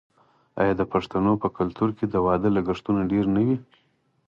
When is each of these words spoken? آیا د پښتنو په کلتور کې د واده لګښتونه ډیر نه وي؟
آیا 0.61 0.73
د 0.77 0.83
پښتنو 0.93 1.33
په 1.43 1.47
کلتور 1.57 1.89
کې 1.97 2.05
د 2.07 2.15
واده 2.25 2.49
لګښتونه 2.57 3.01
ډیر 3.11 3.25
نه 3.35 3.41
وي؟ 3.45 3.57